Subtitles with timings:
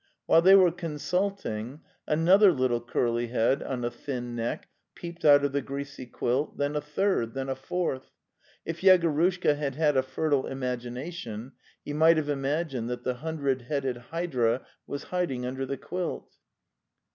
[0.25, 5.51] While they were consulting, another little curly head on a thin neck peeped out of
[5.51, 8.09] the greasy quilt, then a third, then a fourth....
[8.65, 11.51] If Yegorushka had had a fertile imagination
[11.85, 16.33] he might have imagined that the hundred headed hydra was hiding under the quilt.